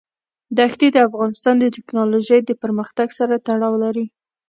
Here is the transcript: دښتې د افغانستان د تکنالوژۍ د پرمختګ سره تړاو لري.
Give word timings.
دښتې 0.59 0.87
د 0.91 0.97
افغانستان 1.07 1.55
د 1.59 1.65
تکنالوژۍ 1.75 2.39
د 2.45 2.51
پرمختګ 2.63 3.07
سره 3.19 3.35
تړاو 3.47 3.73
لري. 3.83 4.05